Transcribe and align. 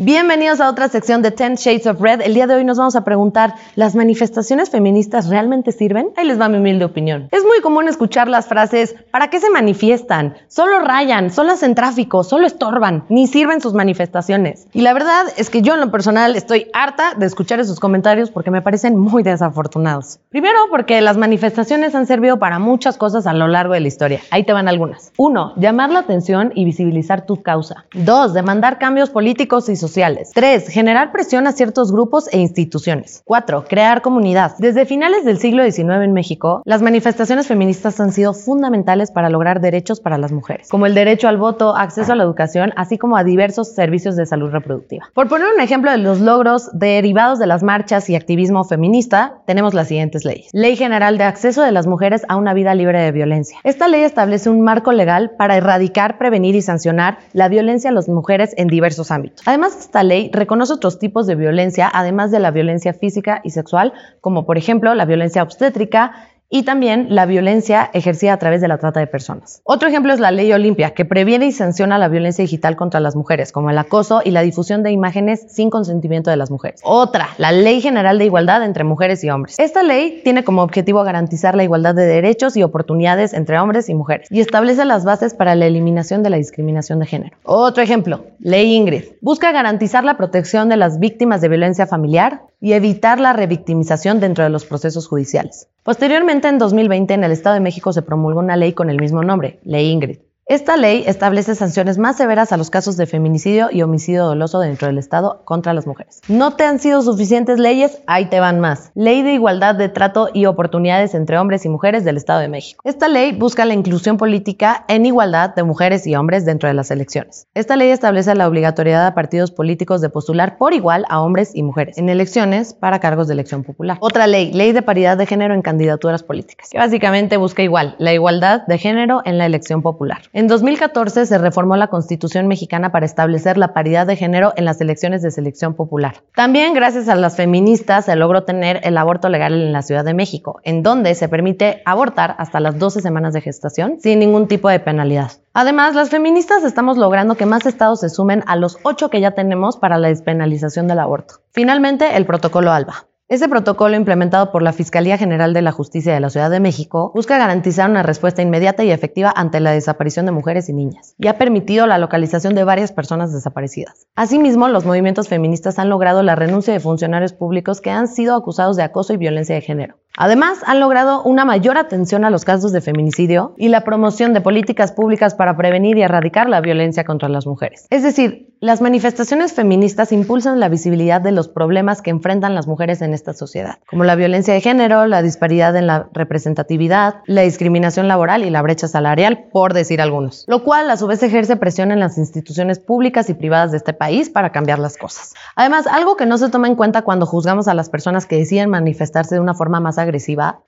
Bienvenidos 0.00 0.60
a 0.60 0.70
otra 0.70 0.88
sección 0.88 1.22
de 1.22 1.32
10 1.32 1.58
Shades 1.58 1.86
of 1.88 2.00
Red. 2.00 2.20
El 2.20 2.32
día 2.32 2.46
de 2.46 2.54
hoy 2.54 2.64
nos 2.64 2.78
vamos 2.78 2.94
a 2.94 3.02
preguntar, 3.02 3.54
¿las 3.74 3.96
manifestaciones 3.96 4.70
feministas 4.70 5.28
realmente 5.28 5.72
sirven? 5.72 6.10
Ahí 6.16 6.24
les 6.24 6.40
va 6.40 6.48
mi 6.48 6.58
humilde 6.58 6.84
opinión. 6.84 7.28
Es 7.32 7.42
muy 7.42 7.60
común 7.62 7.88
escuchar 7.88 8.28
las 8.28 8.46
frases, 8.46 8.94
¿para 9.10 9.28
qué 9.28 9.40
se 9.40 9.50
manifiestan? 9.50 10.36
Solo 10.46 10.78
rayan, 10.78 11.32
solo 11.32 11.50
hacen 11.50 11.74
tráfico, 11.74 12.22
solo 12.22 12.46
estorban, 12.46 13.06
ni 13.08 13.26
sirven 13.26 13.60
sus 13.60 13.74
manifestaciones. 13.74 14.68
Y 14.72 14.82
la 14.82 14.92
verdad 14.92 15.24
es 15.36 15.50
que 15.50 15.62
yo 15.62 15.74
en 15.74 15.80
lo 15.80 15.90
personal 15.90 16.36
estoy 16.36 16.68
harta 16.74 17.14
de 17.16 17.26
escuchar 17.26 17.58
esos 17.58 17.80
comentarios 17.80 18.30
porque 18.30 18.52
me 18.52 18.62
parecen 18.62 18.96
muy 18.96 19.24
desafortunados. 19.24 20.20
Primero, 20.28 20.60
porque 20.70 21.00
las 21.00 21.16
manifestaciones 21.16 21.96
han 21.96 22.06
servido 22.06 22.38
para 22.38 22.60
muchas 22.60 22.98
cosas 22.98 23.26
a 23.26 23.32
lo 23.32 23.48
largo 23.48 23.74
de 23.74 23.80
la 23.80 23.88
historia. 23.88 24.20
Ahí 24.30 24.44
te 24.44 24.52
van 24.52 24.68
algunas. 24.68 25.10
Uno, 25.16 25.54
llamar 25.56 25.90
la 25.90 25.98
atención 25.98 26.52
y 26.54 26.64
visibilizar 26.64 27.26
tu 27.26 27.42
causa. 27.42 27.84
Dos, 27.94 28.32
demandar 28.32 28.78
cambios 28.78 29.10
políticos 29.10 29.68
y 29.68 29.74
sociales 29.74 29.87
sociales. 29.88 30.30
3. 30.34 30.68
Generar 30.68 31.12
presión 31.12 31.46
a 31.46 31.52
ciertos 31.52 31.92
grupos 31.92 32.28
e 32.32 32.38
instituciones. 32.38 33.22
4. 33.24 33.64
Crear 33.68 34.02
comunidad. 34.02 34.54
Desde 34.58 34.86
finales 34.86 35.24
del 35.24 35.38
siglo 35.38 35.64
XIX 35.64 36.02
en 36.02 36.12
México, 36.12 36.62
las 36.64 36.82
manifestaciones 36.82 37.46
feministas 37.46 37.98
han 38.00 38.12
sido 38.12 38.34
fundamentales 38.34 39.10
para 39.10 39.30
lograr 39.30 39.60
derechos 39.60 40.00
para 40.00 40.18
las 40.18 40.32
mujeres, 40.32 40.68
como 40.68 40.86
el 40.86 40.94
derecho 40.94 41.28
al 41.28 41.38
voto, 41.38 41.76
acceso 41.76 42.12
a 42.12 42.16
la 42.16 42.24
educación, 42.24 42.72
así 42.76 42.98
como 42.98 43.16
a 43.16 43.24
diversos 43.24 43.74
servicios 43.74 44.16
de 44.16 44.26
salud 44.26 44.50
reproductiva. 44.50 45.10
Por 45.14 45.28
poner 45.28 45.48
un 45.54 45.60
ejemplo 45.60 45.90
de 45.90 45.98
los 45.98 46.20
logros 46.20 46.70
derivados 46.72 47.38
de 47.38 47.46
las 47.46 47.62
marchas 47.62 48.10
y 48.10 48.16
activismo 48.16 48.64
feminista, 48.64 49.38
tenemos 49.46 49.74
las 49.74 49.88
siguientes 49.88 50.24
leyes. 50.24 50.48
Ley 50.52 50.76
General 50.76 51.18
de 51.18 51.24
Acceso 51.24 51.62
de 51.62 51.72
las 51.72 51.86
Mujeres 51.86 52.22
a 52.28 52.36
una 52.36 52.54
Vida 52.54 52.74
Libre 52.74 53.00
de 53.00 53.12
Violencia. 53.12 53.58
Esta 53.64 53.88
ley 53.88 54.02
establece 54.02 54.50
un 54.50 54.60
marco 54.60 54.92
legal 54.92 55.32
para 55.38 55.56
erradicar, 55.56 56.18
prevenir 56.18 56.54
y 56.54 56.62
sancionar 56.62 57.18
la 57.32 57.48
violencia 57.48 57.90
a 57.90 57.92
las 57.92 58.08
mujeres 58.08 58.54
en 58.56 58.68
diversos 58.68 59.10
ámbitos. 59.10 59.46
Además, 59.46 59.77
esta 59.78 60.02
ley 60.02 60.30
reconoce 60.32 60.72
otros 60.72 60.98
tipos 60.98 61.26
de 61.26 61.34
violencia, 61.34 61.90
además 61.92 62.30
de 62.30 62.40
la 62.40 62.50
violencia 62.50 62.92
física 62.92 63.40
y 63.44 63.50
sexual, 63.50 63.92
como 64.20 64.46
por 64.46 64.58
ejemplo 64.58 64.94
la 64.94 65.04
violencia 65.04 65.42
obstétrica, 65.42 66.28
y 66.50 66.62
también 66.62 67.06
la 67.10 67.26
violencia 67.26 67.90
ejercida 67.92 68.32
a 68.32 68.38
través 68.38 68.60
de 68.60 68.68
la 68.68 68.78
trata 68.78 69.00
de 69.00 69.06
personas. 69.06 69.60
Otro 69.64 69.88
ejemplo 69.88 70.12
es 70.12 70.20
la 70.20 70.30
ley 70.30 70.52
Olimpia, 70.52 70.94
que 70.94 71.04
previene 71.04 71.46
y 71.46 71.52
sanciona 71.52 71.98
la 71.98 72.08
violencia 72.08 72.42
digital 72.42 72.76
contra 72.76 73.00
las 73.00 73.16
mujeres, 73.16 73.52
como 73.52 73.70
el 73.70 73.78
acoso 73.78 74.22
y 74.24 74.30
la 74.30 74.42
difusión 74.42 74.82
de 74.82 74.90
imágenes 74.90 75.46
sin 75.48 75.70
consentimiento 75.70 76.30
de 76.30 76.36
las 76.36 76.50
mujeres. 76.50 76.80
Otra, 76.84 77.28
la 77.36 77.52
Ley 77.52 77.80
General 77.80 78.18
de 78.18 78.24
Igualdad 78.24 78.64
entre 78.64 78.84
Mujeres 78.84 79.22
y 79.24 79.30
Hombres. 79.30 79.58
Esta 79.58 79.82
ley 79.82 80.20
tiene 80.24 80.44
como 80.44 80.62
objetivo 80.62 81.02
garantizar 81.04 81.54
la 81.54 81.64
igualdad 81.64 81.94
de 81.94 82.06
derechos 82.06 82.56
y 82.56 82.62
oportunidades 82.62 83.34
entre 83.34 83.58
hombres 83.58 83.88
y 83.88 83.94
mujeres 83.94 84.28
y 84.30 84.40
establece 84.40 84.84
las 84.84 85.04
bases 85.04 85.34
para 85.34 85.54
la 85.54 85.66
eliminación 85.66 86.22
de 86.22 86.30
la 86.30 86.38
discriminación 86.38 86.98
de 86.98 87.06
género. 87.06 87.36
Otro 87.44 87.82
ejemplo, 87.82 88.24
Ley 88.38 88.74
Ingrid. 88.74 89.04
Busca 89.20 89.52
garantizar 89.52 90.04
la 90.04 90.16
protección 90.16 90.68
de 90.68 90.76
las 90.76 90.98
víctimas 90.98 91.40
de 91.40 91.48
violencia 91.48 91.86
familiar 91.86 92.42
y 92.60 92.72
evitar 92.72 93.20
la 93.20 93.32
revictimización 93.32 94.20
dentro 94.20 94.44
de 94.44 94.50
los 94.50 94.64
procesos 94.64 95.06
judiciales. 95.06 95.68
Posteriormente, 95.82 96.48
en 96.48 96.58
2020, 96.58 97.14
en 97.14 97.24
el 97.24 97.32
Estado 97.32 97.54
de 97.54 97.60
México 97.60 97.92
se 97.92 98.02
promulgó 98.02 98.40
una 98.40 98.56
ley 98.56 98.72
con 98.72 98.90
el 98.90 99.00
mismo 99.00 99.22
nombre, 99.22 99.60
Ley 99.64 99.90
Ingrid, 99.90 100.18
esta 100.48 100.78
ley 100.78 101.04
establece 101.06 101.54
sanciones 101.54 101.98
más 101.98 102.16
severas 102.16 102.52
a 102.52 102.56
los 102.56 102.70
casos 102.70 102.96
de 102.96 103.04
feminicidio 103.04 103.68
y 103.70 103.82
homicidio 103.82 104.24
doloso 104.24 104.60
dentro 104.60 104.88
del 104.88 104.96
Estado 104.96 105.42
contra 105.44 105.74
las 105.74 105.86
mujeres. 105.86 106.22
No 106.26 106.56
te 106.56 106.64
han 106.64 106.78
sido 106.78 107.02
suficientes 107.02 107.58
leyes, 107.58 108.00
ahí 108.06 108.30
te 108.30 108.40
van 108.40 108.58
más. 108.58 108.90
Ley 108.94 109.20
de 109.20 109.34
igualdad 109.34 109.74
de 109.74 109.90
trato 109.90 110.30
y 110.32 110.46
oportunidades 110.46 111.14
entre 111.14 111.36
hombres 111.36 111.66
y 111.66 111.68
mujeres 111.68 112.02
del 112.02 112.16
Estado 112.16 112.40
de 112.40 112.48
México. 112.48 112.80
Esta 112.86 113.08
ley 113.08 113.32
busca 113.32 113.66
la 113.66 113.74
inclusión 113.74 114.16
política 114.16 114.86
en 114.88 115.04
igualdad 115.04 115.54
de 115.54 115.64
mujeres 115.64 116.06
y 116.06 116.14
hombres 116.14 116.46
dentro 116.46 116.66
de 116.66 116.74
las 116.74 116.90
elecciones. 116.90 117.46
Esta 117.52 117.76
ley 117.76 117.90
establece 117.90 118.34
la 118.34 118.48
obligatoriedad 118.48 119.06
a 119.06 119.14
partidos 119.14 119.50
políticos 119.50 120.00
de 120.00 120.08
postular 120.08 120.56
por 120.56 120.72
igual 120.72 121.04
a 121.10 121.20
hombres 121.20 121.54
y 121.54 121.62
mujeres 121.62 121.98
en 121.98 122.08
elecciones 122.08 122.72
para 122.72 123.00
cargos 123.00 123.28
de 123.28 123.34
elección 123.34 123.64
popular. 123.64 123.98
Otra 124.00 124.26
ley, 124.26 124.50
ley 124.54 124.72
de 124.72 124.80
paridad 124.80 125.18
de 125.18 125.26
género 125.26 125.52
en 125.52 125.60
candidaturas 125.60 126.22
políticas, 126.22 126.70
que 126.70 126.78
básicamente 126.78 127.36
busca 127.36 127.62
igual 127.62 127.96
la 127.98 128.14
igualdad 128.14 128.62
de 128.66 128.78
género 128.78 129.20
en 129.26 129.36
la 129.36 129.44
elección 129.44 129.82
popular. 129.82 130.22
En 130.38 130.46
2014 130.46 131.26
se 131.26 131.36
reformó 131.36 131.76
la 131.76 131.88
Constitución 131.88 132.46
mexicana 132.46 132.92
para 132.92 133.04
establecer 133.04 133.58
la 133.58 133.74
paridad 133.74 134.06
de 134.06 134.14
género 134.14 134.52
en 134.54 134.66
las 134.66 134.80
elecciones 134.80 135.20
de 135.20 135.32
selección 135.32 135.74
popular. 135.74 136.22
También 136.36 136.74
gracias 136.74 137.08
a 137.08 137.16
las 137.16 137.34
feministas 137.34 138.04
se 138.04 138.14
logró 138.14 138.44
tener 138.44 138.78
el 138.84 138.96
aborto 138.98 139.28
legal 139.30 139.54
en 139.54 139.72
la 139.72 139.82
Ciudad 139.82 140.04
de 140.04 140.14
México, 140.14 140.60
en 140.62 140.84
donde 140.84 141.16
se 141.16 141.28
permite 141.28 141.82
abortar 141.84 142.36
hasta 142.38 142.60
las 142.60 142.78
12 142.78 143.00
semanas 143.00 143.34
de 143.34 143.40
gestación 143.40 143.98
sin 143.98 144.20
ningún 144.20 144.46
tipo 144.46 144.68
de 144.68 144.78
penalidad. 144.78 145.32
Además, 145.54 145.96
las 145.96 146.10
feministas 146.10 146.62
estamos 146.62 146.98
logrando 146.98 147.34
que 147.34 147.44
más 147.44 147.66
estados 147.66 147.98
se 147.98 148.08
sumen 148.08 148.44
a 148.46 148.54
los 148.54 148.78
ocho 148.84 149.10
que 149.10 149.20
ya 149.20 149.32
tenemos 149.32 149.76
para 149.76 149.98
la 149.98 150.06
despenalización 150.06 150.86
del 150.86 151.00
aborto. 151.00 151.40
Finalmente, 151.50 152.16
el 152.16 152.26
protocolo 152.26 152.70
ALBA. 152.70 153.07
Ese 153.30 153.46
protocolo 153.46 153.94
implementado 153.94 154.50
por 154.50 154.62
la 154.62 154.72
Fiscalía 154.72 155.18
General 155.18 155.52
de 155.52 155.60
la 155.60 155.70
Justicia 155.70 156.14
de 156.14 156.20
la 156.20 156.30
Ciudad 156.30 156.48
de 156.48 156.60
México 156.60 157.12
busca 157.14 157.36
garantizar 157.36 157.90
una 157.90 158.02
respuesta 158.02 158.40
inmediata 158.40 158.84
y 158.84 158.90
efectiva 158.90 159.30
ante 159.36 159.60
la 159.60 159.72
desaparición 159.72 160.24
de 160.24 160.32
mujeres 160.32 160.70
y 160.70 160.72
niñas 160.72 161.14
y 161.18 161.26
ha 161.26 161.36
permitido 161.36 161.86
la 161.86 161.98
localización 161.98 162.54
de 162.54 162.64
varias 162.64 162.90
personas 162.90 163.30
desaparecidas. 163.30 164.06
Asimismo, 164.14 164.68
los 164.68 164.86
movimientos 164.86 165.28
feministas 165.28 165.78
han 165.78 165.90
logrado 165.90 166.22
la 166.22 166.36
renuncia 166.36 166.72
de 166.72 166.80
funcionarios 166.80 167.34
públicos 167.34 167.82
que 167.82 167.90
han 167.90 168.08
sido 168.08 168.34
acusados 168.34 168.76
de 168.76 168.84
acoso 168.84 169.12
y 169.12 169.18
violencia 169.18 169.56
de 169.56 169.60
género. 169.60 169.96
Además, 170.20 170.58
han 170.66 170.80
logrado 170.80 171.22
una 171.22 171.44
mayor 171.44 171.78
atención 171.78 172.24
a 172.24 172.30
los 172.30 172.44
casos 172.44 172.72
de 172.72 172.80
feminicidio 172.80 173.54
y 173.56 173.68
la 173.68 173.84
promoción 173.84 174.34
de 174.34 174.40
políticas 174.40 174.90
públicas 174.90 175.36
para 175.36 175.56
prevenir 175.56 175.96
y 175.96 176.02
erradicar 176.02 176.48
la 176.48 176.60
violencia 176.60 177.04
contra 177.04 177.28
las 177.28 177.46
mujeres. 177.46 177.86
Es 177.90 178.02
decir, 178.02 178.48
las 178.60 178.80
manifestaciones 178.80 179.52
feministas 179.52 180.10
impulsan 180.10 180.58
la 180.58 180.68
visibilidad 180.68 181.20
de 181.20 181.30
los 181.30 181.46
problemas 181.46 182.02
que 182.02 182.10
enfrentan 182.10 182.56
las 182.56 182.66
mujeres 182.66 183.00
en 183.00 183.14
esta 183.14 183.32
sociedad, 183.32 183.78
como 183.88 184.02
la 184.02 184.16
violencia 184.16 184.52
de 184.52 184.60
género, 184.60 185.06
la 185.06 185.22
disparidad 185.22 185.76
en 185.76 185.86
la 185.86 186.08
representatividad, 186.12 187.22
la 187.26 187.42
discriminación 187.42 188.08
laboral 188.08 188.44
y 188.44 188.50
la 188.50 188.60
brecha 188.60 188.88
salarial, 188.88 189.46
por 189.52 189.74
decir 189.74 190.00
algunos, 190.00 190.44
lo 190.48 190.64
cual 190.64 190.90
a 190.90 190.96
su 190.96 191.06
vez 191.06 191.22
ejerce 191.22 191.54
presión 191.54 191.92
en 191.92 192.00
las 192.00 192.18
instituciones 192.18 192.80
públicas 192.80 193.30
y 193.30 193.34
privadas 193.34 193.70
de 193.70 193.76
este 193.76 193.92
país 193.92 194.28
para 194.28 194.50
cambiar 194.50 194.80
las 194.80 194.96
cosas. 194.96 195.34
Además, 195.54 195.86
algo 195.86 196.16
que 196.16 196.26
no 196.26 196.36
se 196.36 196.48
toma 196.48 196.66
en 196.66 196.74
cuenta 196.74 197.02
cuando 197.02 197.26
juzgamos 197.26 197.68
a 197.68 197.74
las 197.74 197.88
personas 197.88 198.26
que 198.26 198.38
deciden 198.38 198.70
manifestarse 198.70 199.36
de 199.36 199.40
una 199.40 199.54
forma 199.54 199.78
más 199.78 199.98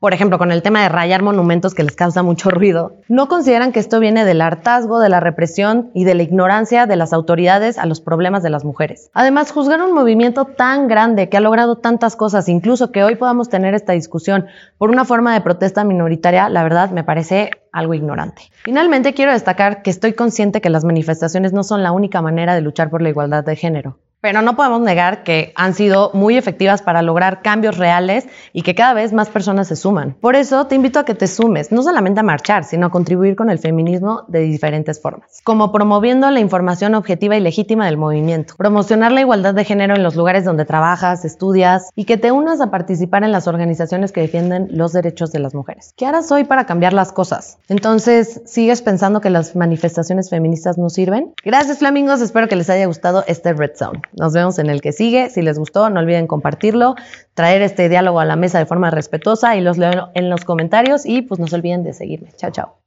por 0.00 0.14
ejemplo, 0.14 0.38
con 0.38 0.52
el 0.52 0.62
tema 0.62 0.82
de 0.82 0.88
rayar 0.88 1.22
monumentos 1.22 1.74
que 1.74 1.82
les 1.82 1.94
causa 1.94 2.22
mucho 2.22 2.50
ruido, 2.50 2.94
no 3.08 3.28
consideran 3.28 3.72
que 3.72 3.80
esto 3.80 4.00
viene 4.00 4.24
del 4.24 4.40
hartazgo, 4.40 4.98
de 4.98 5.08
la 5.08 5.20
represión 5.20 5.90
y 5.94 6.04
de 6.04 6.14
la 6.14 6.22
ignorancia 6.22 6.86
de 6.86 6.96
las 6.96 7.12
autoridades 7.12 7.78
a 7.78 7.86
los 7.86 8.00
problemas 8.00 8.42
de 8.42 8.50
las 8.50 8.64
mujeres. 8.64 9.10
Además, 9.14 9.52
juzgar 9.52 9.80
un 9.82 9.94
movimiento 9.94 10.44
tan 10.44 10.88
grande 10.88 11.28
que 11.28 11.36
ha 11.36 11.40
logrado 11.40 11.78
tantas 11.78 12.16
cosas, 12.16 12.48
incluso 12.48 12.90
que 12.90 13.04
hoy 13.04 13.14
podamos 13.14 13.48
tener 13.48 13.74
esta 13.74 13.92
discusión 13.92 14.46
por 14.76 14.90
una 14.90 15.04
forma 15.04 15.34
de 15.34 15.40
protesta 15.40 15.84
minoritaria, 15.84 16.48
la 16.48 16.62
verdad 16.62 16.90
me 16.90 17.04
parece 17.04 17.50
algo 17.72 17.94
ignorante. 17.94 18.42
Finalmente, 18.64 19.14
quiero 19.14 19.32
destacar 19.32 19.82
que 19.82 19.90
estoy 19.90 20.14
consciente 20.14 20.60
que 20.60 20.70
las 20.70 20.84
manifestaciones 20.84 21.52
no 21.52 21.62
son 21.62 21.82
la 21.82 21.92
única 21.92 22.22
manera 22.22 22.54
de 22.54 22.60
luchar 22.60 22.90
por 22.90 23.02
la 23.02 23.10
igualdad 23.10 23.44
de 23.44 23.56
género. 23.56 23.98
Pero 24.20 24.42
no 24.42 24.56
podemos 24.56 24.80
negar 24.80 25.22
que 25.22 25.52
han 25.54 25.74
sido 25.74 26.10
muy 26.12 26.36
efectivas 26.36 26.82
para 26.82 27.02
lograr 27.02 27.40
cambios 27.40 27.78
reales 27.78 28.26
y 28.52 28.62
que 28.62 28.74
cada 28.74 28.92
vez 28.92 29.12
más 29.12 29.28
personas 29.28 29.68
se 29.68 29.76
suman. 29.76 30.16
Por 30.20 30.34
eso 30.34 30.66
te 30.66 30.74
invito 30.74 30.98
a 30.98 31.04
que 31.04 31.14
te 31.14 31.28
sumes, 31.28 31.70
no 31.70 31.82
solamente 31.84 32.20
a 32.20 32.24
marchar, 32.24 32.64
sino 32.64 32.86
a 32.86 32.90
contribuir 32.90 33.36
con 33.36 33.48
el 33.48 33.60
feminismo 33.60 34.24
de 34.26 34.40
diferentes 34.40 35.00
formas, 35.00 35.40
como 35.44 35.70
promoviendo 35.70 36.28
la 36.30 36.40
información 36.40 36.96
objetiva 36.96 37.36
y 37.36 37.40
legítima 37.40 37.86
del 37.86 37.96
movimiento, 37.96 38.54
promocionar 38.56 39.12
la 39.12 39.20
igualdad 39.20 39.54
de 39.54 39.64
género 39.64 39.94
en 39.94 40.02
los 40.02 40.16
lugares 40.16 40.44
donde 40.44 40.64
trabajas, 40.64 41.24
estudias 41.24 41.90
y 41.94 42.04
que 42.04 42.16
te 42.16 42.32
unas 42.32 42.60
a 42.60 42.72
participar 42.72 43.22
en 43.22 43.30
las 43.30 43.46
organizaciones 43.46 44.10
que 44.10 44.20
defienden 44.20 44.66
los 44.70 44.92
derechos 44.92 45.30
de 45.30 45.38
las 45.38 45.54
mujeres. 45.54 45.94
¿Qué 45.96 46.06
harás 46.06 46.32
hoy 46.32 46.42
para 46.42 46.66
cambiar 46.66 46.92
las 46.92 47.12
cosas? 47.12 47.58
Entonces, 47.68 48.42
¿sigues 48.46 48.82
pensando 48.82 49.20
que 49.20 49.30
las 49.30 49.54
manifestaciones 49.54 50.30
feministas 50.30 50.76
no 50.76 50.90
sirven? 50.90 51.34
Gracias, 51.44 51.78
flamingos. 51.78 52.20
Espero 52.20 52.48
que 52.48 52.56
les 52.56 52.68
haya 52.68 52.86
gustado 52.86 53.22
este 53.28 53.52
Red 53.52 53.76
Zone. 53.76 54.00
Nos 54.12 54.32
vemos 54.32 54.58
en 54.58 54.70
el 54.70 54.80
que 54.80 54.92
sigue. 54.92 55.30
Si 55.30 55.42
les 55.42 55.58
gustó, 55.58 55.90
no 55.90 56.00
olviden 56.00 56.26
compartirlo, 56.26 56.94
traer 57.34 57.62
este 57.62 57.88
diálogo 57.88 58.20
a 58.20 58.24
la 58.24 58.36
mesa 58.36 58.58
de 58.58 58.66
forma 58.66 58.90
respetuosa 58.90 59.56
y 59.56 59.60
los 59.60 59.78
leo 59.78 60.10
en 60.14 60.30
los 60.30 60.44
comentarios 60.44 61.06
y 61.06 61.22
pues 61.22 61.40
no 61.40 61.46
se 61.46 61.56
olviden 61.56 61.82
de 61.84 61.92
seguirme. 61.92 62.30
Chao, 62.36 62.50
chao. 62.50 62.77